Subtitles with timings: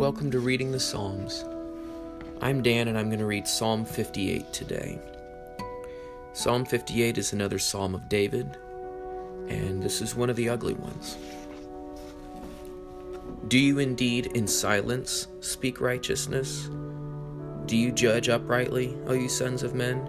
[0.00, 1.44] Welcome to Reading the Psalms.
[2.40, 4.98] I'm Dan and I'm going to read Psalm 58 today.
[6.32, 8.56] Psalm 58 is another psalm of David,
[9.48, 11.18] and this is one of the ugly ones.
[13.48, 16.70] Do you indeed in silence speak righteousness?
[17.66, 20.08] Do you judge uprightly, O you sons of men?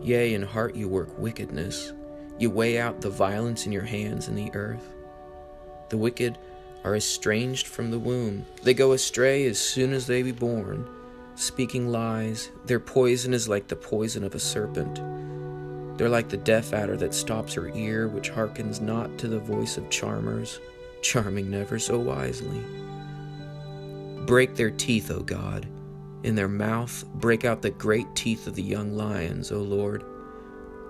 [0.00, 1.92] Yea, in heart you work wickedness.
[2.38, 4.94] You weigh out the violence in your hands in the earth.
[5.90, 6.38] The wicked
[6.84, 8.44] are estranged from the womb.
[8.62, 10.86] They go astray as soon as they be born,
[11.34, 12.50] speaking lies.
[12.66, 15.00] Their poison is like the poison of a serpent.
[15.96, 19.76] They're like the deaf adder that stops her ear, which hearkens not to the voice
[19.76, 20.60] of charmers,
[21.02, 22.62] charming never so wisely.
[24.26, 25.66] Break their teeth, O God.
[26.22, 30.02] In their mouth, break out the great teeth of the young lions, O Lord.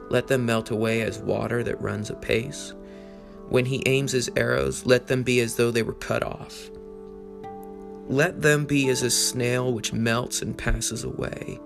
[0.08, 2.72] Let them melt away as water that runs apace.
[3.48, 6.70] When he aims his arrows, let them be as though they were cut off.
[8.08, 11.58] Let them be as a snail which melts and passes away,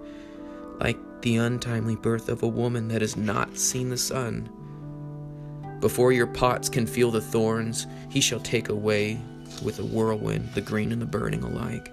[0.80, 4.48] like the untimely birth of a woman that has not seen the sun.
[5.80, 9.20] Before your pots can feel the thorns, he shall take away
[9.62, 11.92] with a whirlwind the green and the burning alike.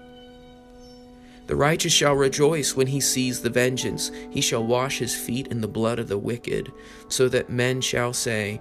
[1.46, 4.10] The righteous shall rejoice when he sees the vengeance.
[4.30, 6.72] He shall wash his feet in the blood of the wicked,
[7.08, 8.60] so that men shall say,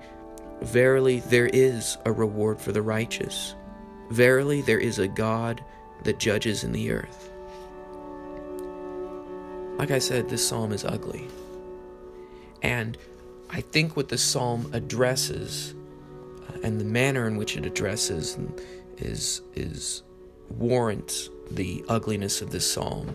[0.61, 3.55] Verily, there is a reward for the righteous.
[4.09, 5.63] Verily, there is a God
[6.03, 7.31] that judges in the earth.
[9.77, 11.27] Like I said, this psalm is ugly.
[12.61, 12.97] And
[13.49, 15.75] I think what the psalm addresses
[16.49, 18.37] uh, and the manner in which it addresses
[18.97, 20.03] is, is
[20.49, 23.13] warrants the ugliness of this psalm.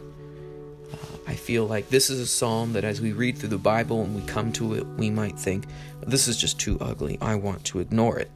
[1.30, 4.16] I feel like this is a psalm that as we read through the Bible and
[4.16, 5.64] we come to it, we might think,
[6.04, 7.18] this is just too ugly.
[7.20, 8.32] I want to ignore it.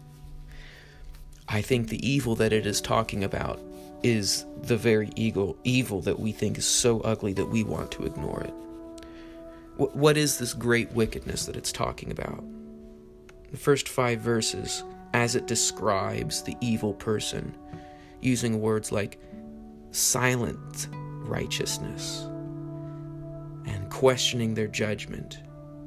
[1.49, 3.59] I think the evil that it is talking about
[4.05, 8.05] is the very evil, evil that we think is so ugly that we want to
[8.05, 8.55] ignore it.
[9.77, 12.45] What is this great wickedness that it's talking about?
[13.51, 17.57] The first five verses, as it describes the evil person,
[18.21, 19.19] using words like
[19.91, 22.29] silent righteousness
[23.91, 25.41] questioning their judgment,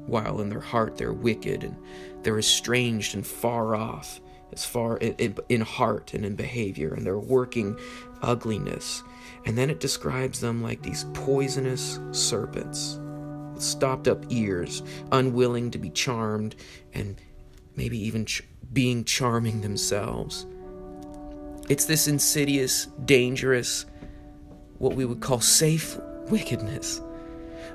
[0.06, 1.76] while in their heart they're wicked and
[2.22, 4.20] they're estranged and far off,
[4.52, 7.78] as far in, in, heart and in behavior, and they're working
[8.22, 9.02] ugliness.
[9.44, 12.98] And then it describes them like these poisonous serpents
[13.54, 16.56] with stopped up ears, unwilling to be charmed,
[16.94, 17.20] and
[17.76, 20.46] maybe even ch- being charming themselves.
[21.68, 23.84] It's this insidious, dangerous,
[24.78, 27.00] what we would call safe wickedness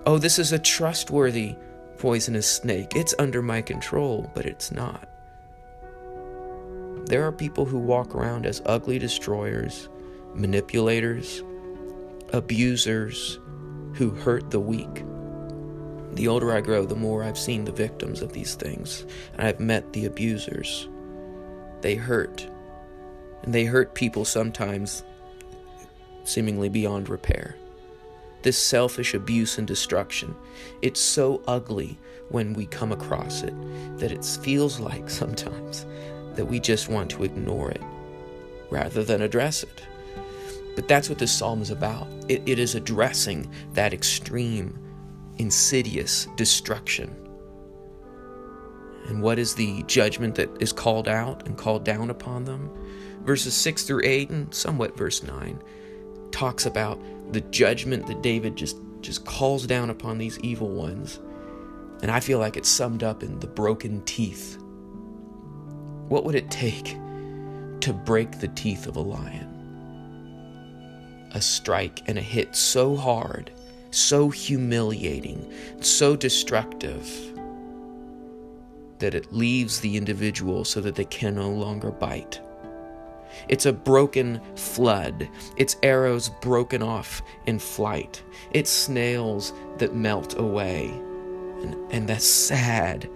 [0.06, 1.56] oh, this is a trustworthy
[1.97, 2.96] poisonous snake.
[2.96, 5.08] It's under my control, but it's not.
[7.06, 9.90] There are people who walk around as ugly destroyers,
[10.34, 11.44] manipulators,
[12.31, 13.40] abusers
[13.94, 15.06] who hurt the weak.
[16.13, 19.59] The older I grow, the more I've seen the victims of these things, and I've
[19.59, 20.88] met the abusers.
[21.81, 22.47] They hurt,
[23.44, 25.03] and they hurt people sometimes
[26.24, 27.56] seemingly beyond repair
[28.44, 30.36] this selfish abuse and destruction.
[30.81, 31.98] It's so ugly
[32.30, 33.54] when we come across it
[33.98, 35.86] that it feels like sometimes
[36.36, 37.81] that we just want to ignore it
[38.70, 39.84] rather than address it.
[40.76, 42.08] But that's what this psalm is about.
[42.28, 44.80] It, it is addressing that extreme,
[45.38, 47.16] insidious destruction.
[49.08, 52.72] And what is the judgment that is called out and called down upon them?
[53.24, 55.62] Verses 6 through 8, and somewhat verse 9
[56.33, 56.99] talks about
[57.31, 61.19] the judgment that David just just calls down upon these evil ones.
[62.01, 64.57] And I feel like it's summed up in the broken teeth.
[66.07, 66.97] What would it take
[67.81, 69.49] to break the teeth of a lion?
[71.33, 73.51] A strike and a hit so hard,
[73.91, 75.51] so humiliating,
[75.81, 77.09] so destructive
[79.00, 82.39] that it leaves the individual so that they can no longer bite.
[83.50, 85.30] It's a broken flood.
[85.57, 88.24] It's arrows broken off in flight.
[88.51, 90.88] It's snails that melt away.
[91.62, 93.09] And, and that sad,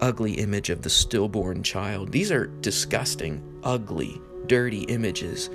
[0.00, 2.12] ugly image of the stillborn child.
[2.12, 5.50] These are disgusting, ugly, dirty images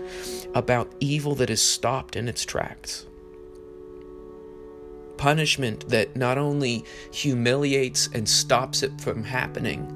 [0.55, 3.05] about evil that is stopped in its tracks.
[5.17, 9.95] Punishment that not only humiliates and stops it from happening,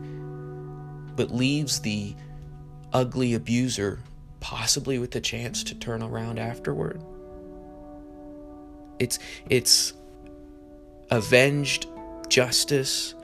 [1.15, 2.13] but leaves the
[2.91, 3.99] ugly abuser
[4.53, 7.01] possibly with the chance to turn around afterward.
[8.99, 9.17] It's
[9.49, 9.93] it's
[11.09, 11.87] avenged
[12.29, 13.15] justice,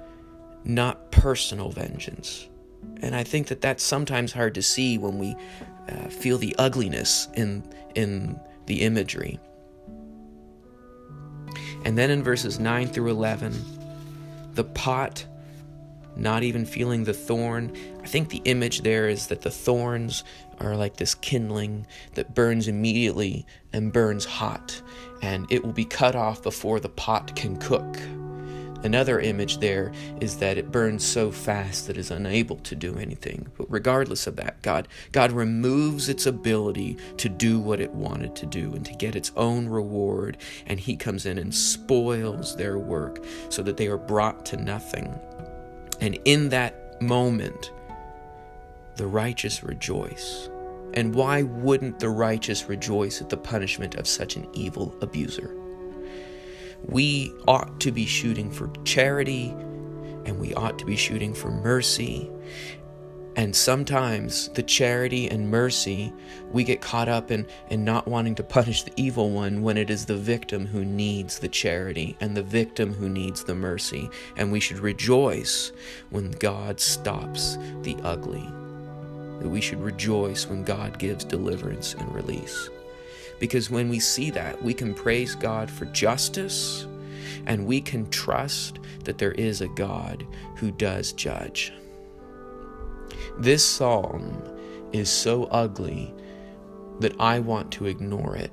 [0.64, 2.50] not personal vengeance.
[3.04, 5.36] And I think that that's sometimes hard to see when we
[5.88, 9.40] uh, feel the ugliness in in the imagery.
[11.86, 13.54] And then in verses 9 through 11,
[14.56, 15.28] the pot
[16.20, 17.72] not even feeling the thorn.
[18.04, 20.24] I think the image there is that the thorns
[20.60, 24.82] are like this kindling that burns immediately and burns hot,
[25.22, 27.98] and it will be cut off before the pot can cook.
[28.82, 29.92] Another image there
[30.22, 33.48] is that it burns so fast that it is unable to do anything.
[33.58, 38.46] But regardless of that, God God removes its ability to do what it wanted to
[38.46, 43.24] do and to get its own reward, and he comes in and spoils their work
[43.50, 45.20] so that they are brought to nothing.
[46.00, 47.72] And in that moment,
[49.00, 50.50] the righteous rejoice.
[50.94, 55.60] And why wouldn't the righteous rejoice at the punishment of such an evil abuser?
[56.84, 59.50] we ought to be shooting for charity
[60.26, 62.30] and we ought to be shooting for mercy.
[63.36, 66.12] And sometimes the charity and mercy,
[66.52, 69.90] we get caught up in, in not wanting to punish the evil one when it
[69.90, 74.10] is the victim who needs the charity and the victim who needs the mercy.
[74.36, 75.72] And we should rejoice
[76.10, 78.48] when God stops the ugly.
[79.40, 82.70] That we should rejoice when God gives deliverance and release.
[83.40, 86.86] Because when we see that, we can praise God for justice
[87.46, 90.26] and we can trust that there is a God
[90.56, 91.74] who does judge.
[93.38, 94.44] This psalm
[94.92, 96.14] is so ugly
[97.00, 98.52] that I want to ignore it.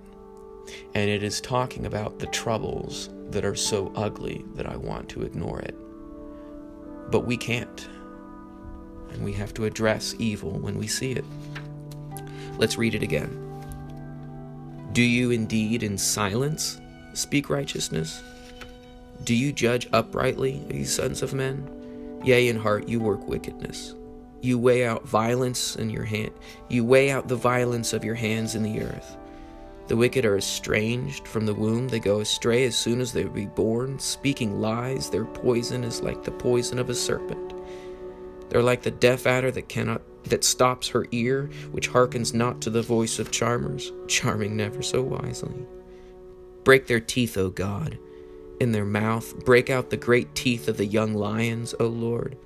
[0.94, 5.22] And it is talking about the troubles that are so ugly that I want to
[5.22, 5.74] ignore it.
[7.10, 7.88] But we can't.
[9.12, 11.24] And we have to address evil when we see it.
[12.58, 13.42] Let's read it again.
[14.92, 16.80] Do you indeed in silence
[17.12, 18.22] speak righteousness?
[19.24, 22.20] Do you judge uprightly, ye sons of men?
[22.24, 23.94] Yea, in heart you work wickedness.
[24.40, 26.32] You weigh out violence in your hand.
[26.68, 29.16] You weigh out the violence of your hands in the earth.
[29.88, 31.88] The wicked are estranged from the womb.
[31.88, 35.08] They go astray as soon as they be born, speaking lies.
[35.08, 37.52] Their poison is like the poison of a serpent.
[38.48, 42.70] They're like the deaf adder that cannot that stops her ear, which hearkens not to
[42.70, 45.66] the voice of charmers, charming never so wisely.
[46.64, 47.98] Break their teeth, O God,
[48.58, 52.36] in their mouth, break out the great teeth of the young lions, O Lord.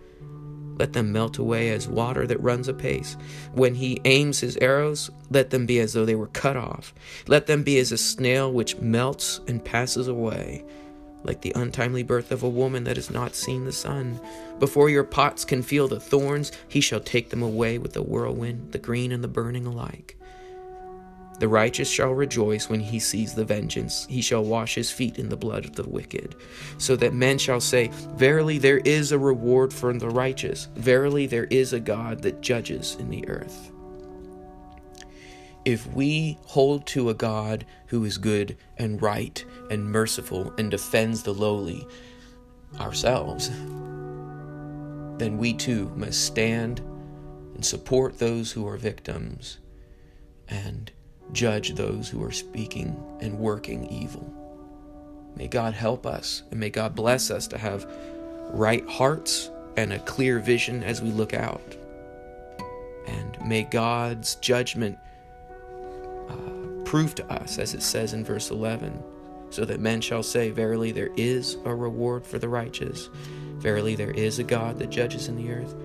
[0.79, 3.17] Let them melt away as water that runs apace.
[3.53, 6.94] When he aims his arrows, let them be as though they were cut off.
[7.26, 10.64] Let them be as a snail which melts and passes away
[11.22, 14.20] like the untimely birth of a woman that has not seen the sun.
[14.58, 18.72] Before your pots can feel the thorns, he shall take them away with the whirlwind,
[18.72, 20.17] the green and the burning alike.
[21.38, 24.06] The righteous shall rejoice when he sees the vengeance.
[24.11, 26.37] He shall wash his feet in the blood of the wicked.
[26.76, 30.69] So that men shall say, Verily there is a reward for the righteous.
[30.76, 33.72] Verily there is a God that judges in the earth
[35.70, 41.22] if we hold to a God who is good and right and merciful and defends
[41.22, 41.87] the lowly
[42.81, 43.50] ourselves,
[45.19, 46.81] then we too must stand
[47.55, 49.58] and support those who are victims
[50.49, 50.90] and
[51.31, 54.34] judge those who are speaking and working evil.
[55.37, 57.88] May God help us and may God bless us to have
[58.49, 61.76] right hearts and a clear vision as we look out.
[63.06, 64.98] And may God's judgment
[66.91, 69.01] prove to us, as it says in verse 11,
[69.51, 73.09] so that men shall say, Verily, there is a reward for the righteous.
[73.59, 75.77] Verily, there is a God that judges in the earth.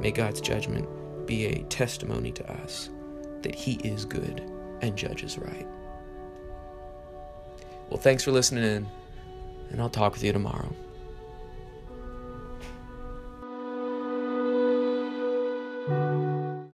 [0.00, 0.88] May God's judgment
[1.26, 2.88] be a testimony to us
[3.42, 4.42] that He is good
[4.80, 5.66] and judges right.
[7.90, 8.88] Well, thanks for listening in,
[9.70, 10.74] and I'll talk with you tomorrow.